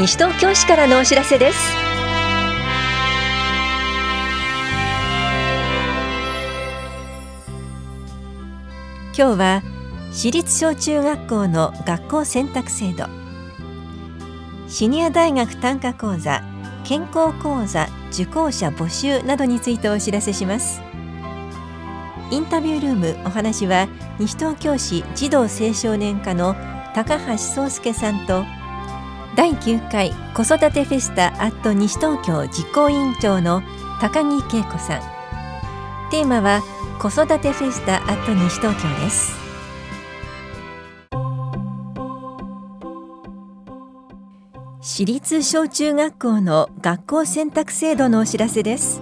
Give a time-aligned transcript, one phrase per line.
[0.00, 1.58] 西東京市からのお知らせです。
[9.14, 9.62] 今日は
[10.10, 13.04] 私立小中学校の学校選択制度。
[14.68, 16.42] シニア大学単価講座
[16.84, 20.80] 健康講座受講者募集などについてお知らせします。
[22.30, 23.86] インタビュールームお話は
[24.18, 26.54] 西東京市児童青少年課の
[26.94, 28.46] 高橋壮介さんと
[29.36, 33.62] 第9回子育てフェスタアット西東京実行委員長の
[34.00, 35.00] 高木恵子さん。
[36.10, 36.62] テーマは
[36.98, 39.38] 子育てフェスタアット西東京です。
[44.80, 49.00] 私立小中学校の学校選択制度のお知らせです。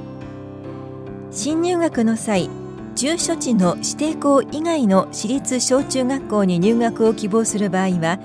[1.30, 2.50] 新入学の際
[2.94, 8.18] 住所地の指定校以外の私立小中学校に入学を希望する場合は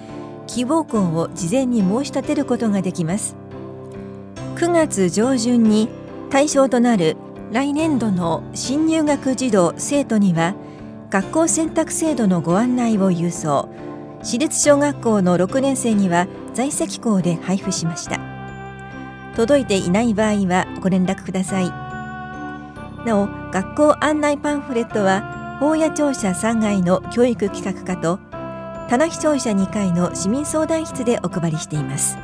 [0.47, 3.35] 希望校を事前に申し立てることができます。
[4.55, 5.89] 9月上旬に
[6.29, 7.17] 対象となる
[7.51, 10.55] 来年度の新入学児童生徒には
[11.09, 13.69] 学校選択制度のご案内を郵送。
[14.23, 18.19] 私立小学校の6年生には在籍校で配布しました。
[19.35, 21.65] 届いていない場合はご連絡ください。
[23.05, 28.19] なお学校案内パンフレットは法屋庁舎3階の教育企画課と
[28.89, 32.17] 棚木庁舎2階の市民相談室でお配りしています。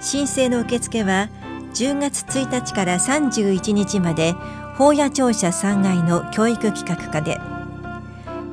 [0.00, 1.28] 申請の受付は
[1.74, 4.32] 10月1日から31日まで
[4.76, 7.40] 法屋庁舎3階の教育企画課で。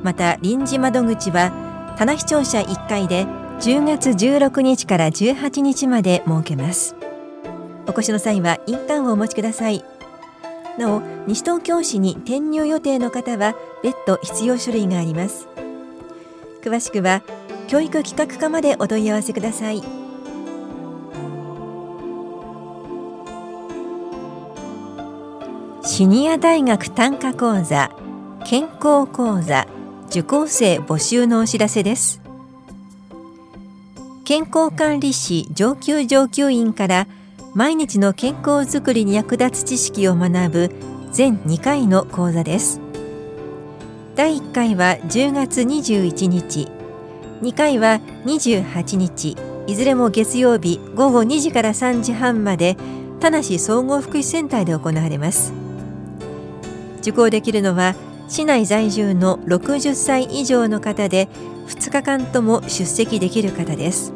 [0.02, 1.52] また臨時窓口は
[1.98, 3.26] 棚木庁舎1階で
[3.60, 6.96] 10月16日から18日まで設けます。
[7.86, 9.84] お越しの際は印鑑をお持ちください。
[10.78, 15.51] なお西東京市に転入予定の方は別途必要書類があります。
[16.62, 17.22] 詳しくは
[17.68, 19.82] 教育企画課までお問い合わせください。
[25.84, 27.90] シニア大学単価講座
[28.44, 29.66] 健康講座
[30.06, 32.20] 受講生募集のお知らせです。
[34.24, 37.06] 健康管理士上級上級員から
[37.54, 40.70] 毎日の健康づくりに役立つ知識を学ぶ
[41.10, 42.81] 全2回の講座です。
[44.14, 46.68] 第1回は10月21日。
[47.40, 49.38] 2回は28日。
[49.66, 52.76] いずれも月曜日午後2時から3時半まで
[53.20, 55.54] 田無総合福祉センターで行われます。
[56.98, 57.94] 受講できるのは
[58.28, 61.28] 市内在住の60歳以上の方で
[61.68, 64.12] 2日間とも出席できる方です。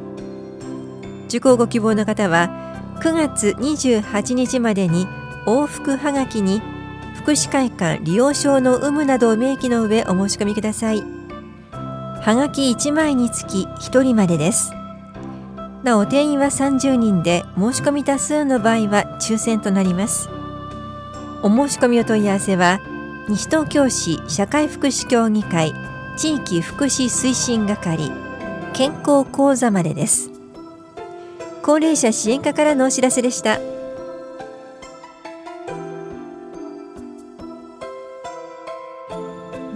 [1.28, 2.50] 受講ご希望の方は
[3.00, 5.06] 9月28日までに
[5.46, 6.60] 往復はがきに
[7.26, 11.00] 福祉会館利用証の有無などを明記の上お申し込みください。
[11.00, 14.70] はがき1枚につき1人までです。
[15.82, 20.28] なお定員は30人で申し込み多数の場合は抽選となります。
[21.42, 22.78] お申し込みお問い合わせは
[23.28, 25.74] 西東京市社会福祉協議会
[26.16, 28.12] 地域福祉推進係
[28.72, 30.30] 健康講座までです。
[31.64, 33.58] 高齢者支援課からのお知らせでした。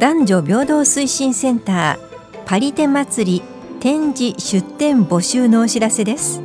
[0.01, 3.43] 男女平等推進センターパリテ祭り
[3.81, 6.41] 展示出展募集のお知らせです。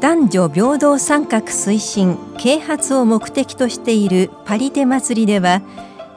[0.00, 5.60] 男女平等参画推進啓発を目的としているパリテ祭りでは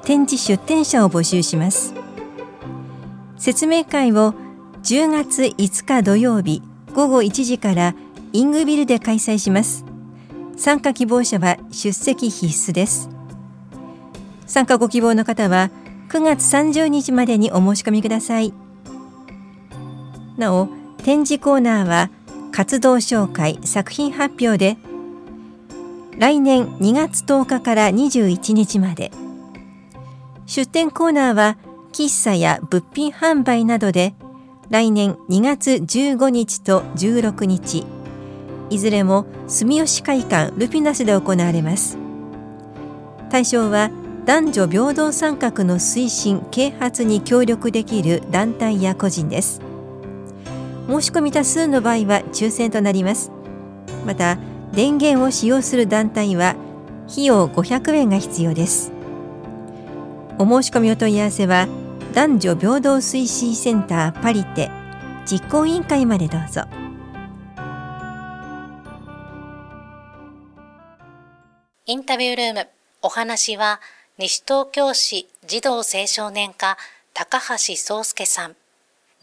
[0.06, 1.94] 展示出展者を募集します。
[3.38, 4.36] 説明会を
[4.84, 7.94] 10月5日土曜日午後1時から
[8.32, 9.84] イングビルで開催します。
[10.56, 13.10] 参加希望者は出席必須です。
[14.48, 15.72] 参加ご希望の方は
[16.10, 18.54] 9月30日までにお申し込みください。
[20.38, 20.68] なお
[21.04, 22.10] 展示コーナーは
[22.52, 24.78] 活動紹介作品発表で
[26.18, 29.12] 来年2月10日から21日まで。
[30.46, 31.58] 出展コーナーは
[31.92, 34.14] 喫茶や物品販売などで
[34.70, 37.86] 来年2月15日と16日。
[38.70, 41.98] いずれも住吉会館ルピナスで行われます。
[43.30, 43.92] 対象は
[44.26, 49.62] 男女平等参画の推進啓発に協力できる団体や個人です。
[50.88, 53.32] 申し込み多数の場合は抽選となります。
[54.04, 54.40] また
[54.74, 56.56] 電源を使用する団体は
[57.08, 58.92] 費用500円が必要です。
[60.40, 61.68] お申し込みお問い合わせは
[62.16, 64.72] 男女平等推進センターパリテ
[65.28, 66.64] 実行委員会までどうぞ。
[71.86, 72.68] インタビュールーム
[73.04, 73.80] お話は
[74.18, 76.78] 西東京市児童青少年課
[77.14, 78.56] 高橋壮介さん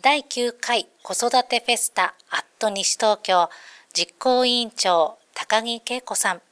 [0.02, 3.48] 第9回子育てフェスタアット西東京
[3.94, 6.42] 実行委員長高木恵子さん。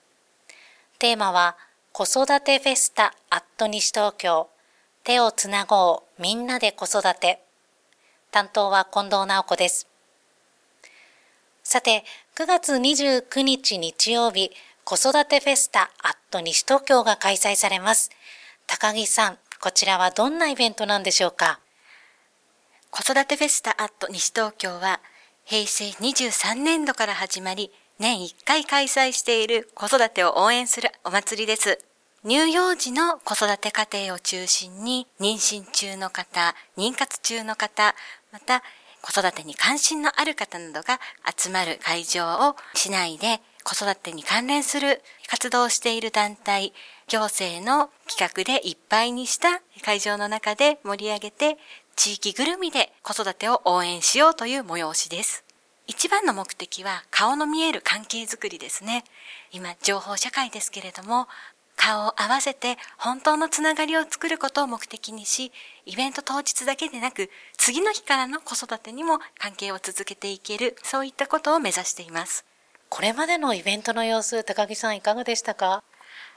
[0.99, 1.59] テーマは
[1.93, 4.49] 子育てフェスタアット西東京
[5.05, 7.43] 手をつなごうみんなで子育て。
[8.31, 9.87] 担当は近藤直子です。
[11.63, 12.05] さて、
[12.37, 14.51] 9月29日日曜日、
[14.91, 18.11] 子育てフェスタアット西東京が開催されます。
[18.67, 21.61] 高木さん、こちらはどんなイベントなんでしょうか？
[22.91, 24.99] 子育てフェスタアット西東京は
[25.45, 27.71] 平成23年度から始まり
[28.01, 31.79] 年1回開催している子育てを応援するお祭りです。
[32.25, 37.95] 乳幼児の子育て家庭を中心に妊娠中の方、妊活中の方、
[38.33, 38.65] また
[39.03, 40.99] 子育てに関心のある方などが
[41.39, 43.41] 集まる会場を市内で
[43.71, 46.73] 子育てに関連する活動をしている団体、
[47.07, 51.57] 行政の企画でいっぱいにした会場の中で盛り上げて
[51.95, 55.45] 地域ぐるみで子育てを応援しようという催しです。
[55.87, 59.05] 一番の目的は顔の見える関係づくりですね。
[59.53, 61.29] 今、情報社会ですけれども、
[61.77, 65.53] 顔を合わせて本当のつながりを作ることを目的にし、
[65.87, 72.50] イベント当日だけでなく、次の日からの子育てにも関係を続けていける、そういったことを目指しています。
[72.91, 75.85] これまでのイベントの様子、高木さんいかがでしたか？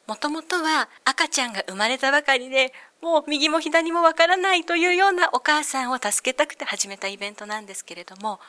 [0.08, 8.40] もともとは赤ちゃんが生まれたばかりで、もう右も左もわからないというようなお母さんを助けたくて始めたイベントなんですけれども、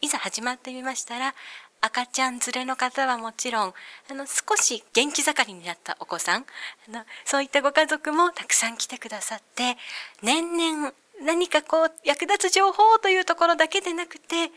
[0.00, 1.34] いざ始まってみましたら、
[1.80, 3.74] 赤ちゃん連れの方はもちろん、
[4.10, 6.46] あの、少し元気盛りになったお子さん、
[6.88, 9.76] あの、そういったご家族もたくさん来てくださって、
[10.22, 14.50] 年々何かこう役立つ情報というところだけでなくて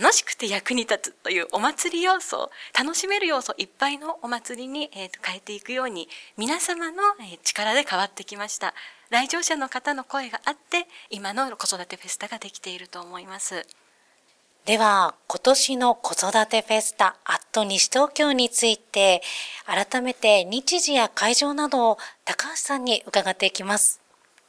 [0.00, 8.74] 楽しくて役に立つというお祭り要素楽しめる要素いっぱいのお祭りに、えー、と変えていくように皆様の、え力で変わってきました。
[9.10, 13.66] 来場者の方の声があって今の子育てフェスタができていると思います。
[14.66, 19.22] では今年の子育てフェスタアット西東京について
[19.64, 24.00] 改めて日時や会場などを高橋さんに伺っていきます。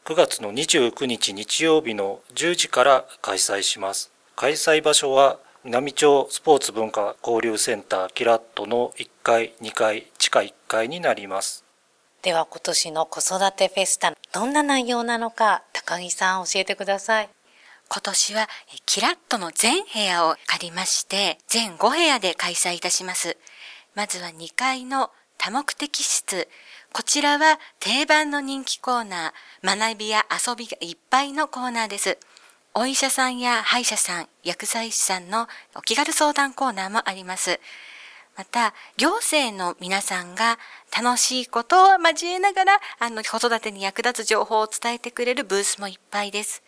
[0.03, 4.11] 9月の29日日曜日の10時から開催します。
[4.35, 11.63] 開催場所は南町スポーツ文化交流センターキラットの1階、2階、地下1階になります。
[12.23, 17.29] では今年の子育てフェスタ、どんな内容なのか、高木さん教えてください。
[17.87, 18.49] 今年は
[18.87, 23.37] キラットの全部屋を借りまして、全5部屋で開催いたします。
[23.93, 26.47] まずは2階の多目的室、
[26.93, 32.17] こちらは定番の人気コーナー、学びや遊びがいっぱいのコーナーです。
[32.73, 37.61] お医者さんや歯医者さん、薬剤師さんのお気軽相談コーナーもあります。
[38.35, 40.59] また、行政の皆さんが
[40.93, 46.61] 楽しいことを交えながら、あの、子育てに役立つ情報を伝えてくれるブースもいっぱいです。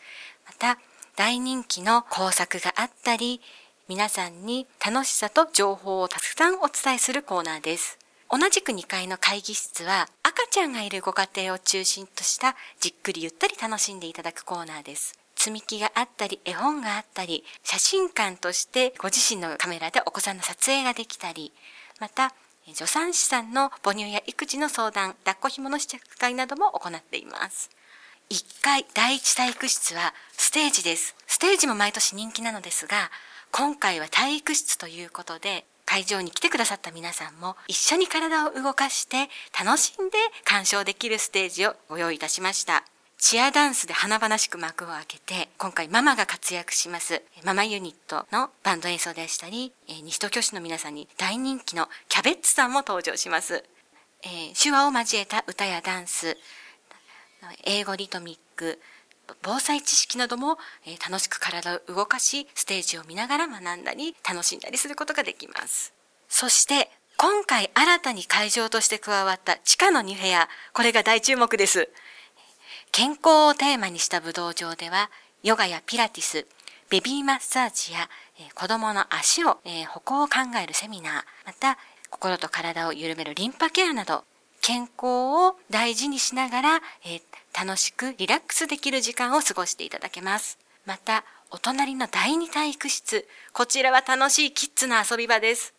[0.45, 0.79] また、
[1.17, 3.41] 大人気の工作があったり、
[3.89, 8.02] 皆さんに楽しさと情報をたくさんお伝えするコーナーです。
[8.29, 15.17] 同じく2階の会議室は赤ちゃんがいるご家庭を中心としたじっくりゆったり楽しんでいただくコーナーです。
[15.35, 21.51] 積み木があったり、絵本があったり、写真館としてご自身のカメラでお子さんの撮影ができたり、
[21.99, 22.33] また、
[22.73, 27.69] 助産師さんの母乳や育児の相談、抱っこ紐の試着会なども行っています。
[28.29, 31.13] 1階第一体育室はステージです。
[31.27, 33.11] ステージも毎年人気なのですが、
[33.51, 39.29] 今回は体育室ということで、会場に来てくださった皆さんも一緒に体を動かして
[39.63, 42.83] 楽しんで鑑賞できるステージをご用意いたしました。
[43.19, 53.63] チアダンスで華々しく幕を開けて、今回ママが活躍します、ママユニットのバンド演奏でしたり、西東京市の皆さんに大人気のキャベッツさんも登場します。
[54.23, 56.39] えー、手話を交えた歌やダンス、
[57.65, 58.79] 英語リトミック、
[59.41, 65.93] 防災知識なども、え楽しく体を動かし、ステージを見ながら学んだり、楽しんだりすることができます。
[66.29, 71.89] そして、今回新たに会場として加わった地下の2部屋、これが大注目です。
[72.91, 75.09] 健康をテーマにした武道場では、
[75.41, 76.45] ヨガやピラティス、
[76.89, 81.13] ベビーマッサージや、え子供の足を、え歩行を考えるセミナー、
[81.45, 81.77] また、
[82.09, 84.23] 心と体を緩めるリンパケアなど、
[84.61, 87.21] 健康を大事にしながら、え
[87.57, 90.57] 楽しくリラックスできる時間を過ごしていただけます。
[90.85, 93.27] また、お隣の第二体育室。
[93.53, 95.73] こちらは楽しいキッズの遊び場です。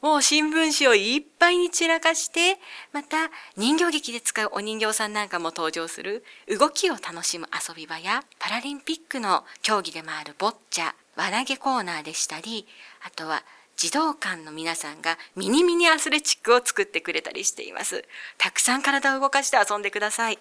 [0.00, 2.58] もう新聞紙をいっぱいに散らかして、
[2.92, 12.66] また人形劇で使うお人形さんなんかも登場する動きを楽しむ遊び場やパラリンピックの競技でもあるボッチャ、輪投げコーナーでしたり、
[13.04, 13.42] あとは
[13.76, 18.04] 児童館の皆さんがミニミニアスレチックを作ってくれたりしています。
[18.38, 20.38] たくさん体を動かして遊んでください。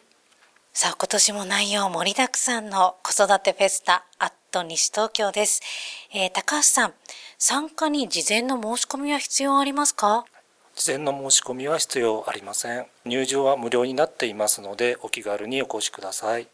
[0.73, 5.61] さあ、今年も内容盛りだくさんの子育てフェスタ、アット西東京です。
[6.13, 6.93] えー、高橋さん、
[7.37, 10.25] 参加に事前の申し込みは必要ありますか？
[10.75, 16.47] 事前の申し込みは必要ありません入場は無料になっていますのでお気軽にお越しください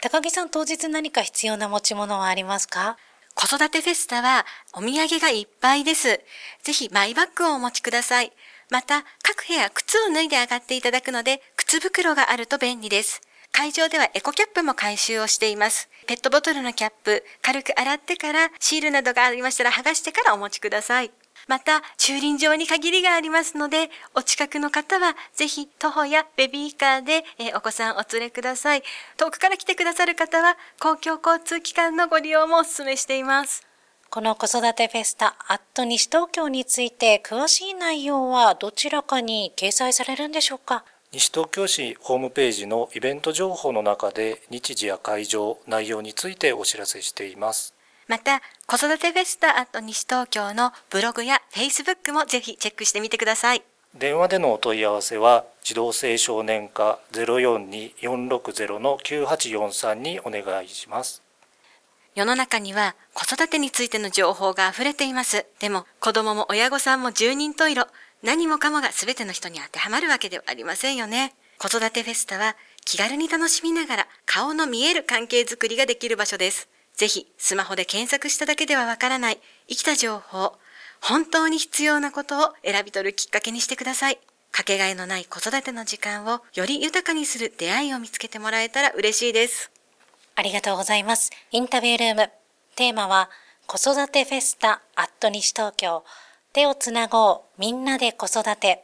[0.00, 2.96] 高木さん当日何か必要な持ち物はありますか？
[3.34, 6.20] 子育てフェスタはお土産がいっぱいです。
[6.62, 8.32] ぜひマイバッグをお持ちください。
[8.68, 13.20] また、各部屋靴を脱いで上がっていただくので、靴袋があると便利です。
[13.58, 15.88] 会場ではエコキャップも回収をしています。
[16.06, 21.10] ペットボトルのキャップ、軽く洗ってからシールなどがありましたら剥がしてからお持ちください。
[21.48, 28.84] また、駐輪場に限りがありますので、お近くの方はぜひ徒歩やベビーカーで、えお子さんお連れください。
[29.16, 33.66] 遠くから来てくださる方は、公共交通機関のご利用もお勧めしています。
[34.08, 40.84] この子育てフェスタ、アット西東京について詳しい内容はどちらかに掲載されるんでしょうか？
[41.10, 47.72] 西東京市ホームページのイベント情報の中で日時や会場、内容についてお知らせしています。
[48.08, 53.62] また、子育てフェスタ西東京のブログやフェイスブックもぜひチェックしてみてください。
[53.94, 61.22] 電話でのお問い合わせは、児童青少年課042-460-9843にお願いします。
[62.14, 65.46] 世の中には子育てについての情報が溢れています。
[65.58, 67.88] でも、子供も親御さんも十人十色。
[68.22, 71.34] 何もかもが全ての人に当てはまるわけではありませんよね。
[71.58, 76.68] 子育てフェスタは気軽に楽しみながら顔の見える関係づくりができる場所です。
[76.96, 80.54] ぜひスマホで検索しただけではわからない生きた情報、
[81.00, 84.18] 本当に必要なことを選び取るきっかけにしてください。
[84.50, 89.70] かけがえのない子育ての時間をより豊かにする出会いを見つけてもらえたら嬉しいです。
[90.34, 91.30] ありがとうございます。
[91.52, 92.30] インタビュールーム。
[92.74, 93.30] テーマは
[93.66, 96.04] 子育てフェスタアット西東京。
[96.58, 98.82] 手をつなごう、みんなで子育て。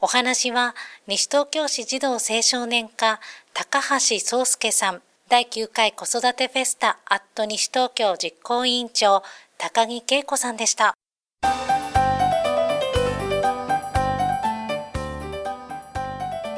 [0.00, 0.74] お話は、
[1.06, 3.20] 西東京市児童青少年課、
[3.52, 9.22] 高橋宗介さん、第9回子育てフェスタ、アット西東京実行委員長、
[9.58, 10.94] 高木恵子さんでした。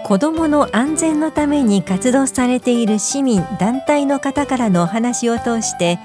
[0.04, 5.98] 子どもの安全のために活動されている市民団体の方からのお話を通して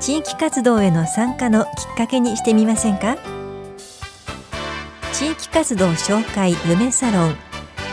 [0.00, 3.35] 地域活動への参加のきっかけにしてみませんか？
[5.18, 7.36] 地域活動紹介夢サロン。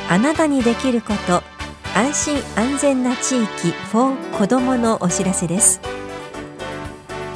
[0.10, 1.42] あなたにできること。
[1.98, 3.72] 安心安全な地域。
[3.94, 5.80] for 子どものお知らせです。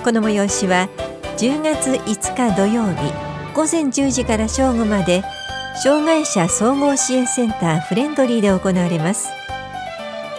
[0.03, 0.89] この催しは
[1.37, 3.13] 10月5日土曜日
[3.55, 5.23] 午前10時から正午まで
[5.81, 9.29] 障害者総合支援センターフレンドリーで行われます。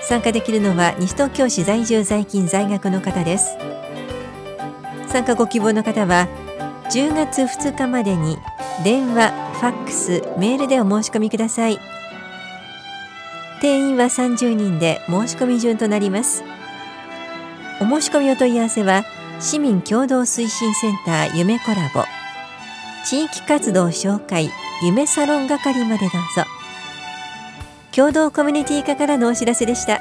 [0.02, 3.56] 参加できるのは西東京市在住在勤在学の方です。
[5.08, 6.28] 参加ご希望の方は
[6.90, 8.38] 10月2日までに
[8.82, 11.78] 電話、ファックス、メールでお申し込みください。
[13.60, 16.44] 定員は30人で申し込み順となります。
[17.80, 19.04] お申し込みお問い合わせは
[19.40, 22.04] 市民共同推進センター夢コラボ。
[23.04, 24.50] 地域活動紹介
[24.82, 26.44] 夢サロン係までどうぞ。
[27.94, 30.00] 共同コミュニティ課からのお知らせでした。